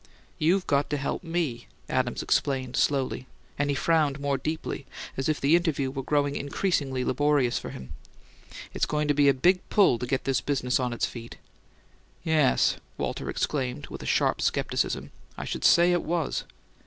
"You've 0.39 0.65
got 0.65 0.89
to 0.89 0.97
help 0.97 1.23
me," 1.23 1.67
Adams 1.87 2.23
explained 2.23 2.75
slowly; 2.75 3.27
and 3.59 3.69
he 3.69 3.75
frowned 3.75 4.19
more 4.19 4.35
deeply, 4.39 4.87
as 5.15 5.29
if 5.29 5.39
the 5.39 5.55
interview 5.55 5.91
were 5.91 6.01
growing 6.01 6.35
increasingly 6.35 7.05
laborious 7.05 7.59
for 7.59 7.69
him. 7.69 7.93
"It's 8.73 8.87
going 8.87 9.07
to 9.09 9.13
be 9.13 9.29
a 9.29 9.33
big 9.35 9.61
pull 9.69 9.99
to 9.99 10.07
get 10.07 10.23
this 10.23 10.41
business 10.41 10.79
on 10.79 10.91
its 10.91 11.05
feet." 11.05 11.37
"Yes!" 12.23 12.77
Walter 12.97 13.29
exclaimed 13.29 13.89
with 13.89 14.01
a 14.01 14.07
sharp 14.07 14.41
skepticism. 14.41 15.11
"I 15.37 15.45
should 15.45 15.63
say 15.63 15.91
it 15.91 16.01
was!" 16.01 16.45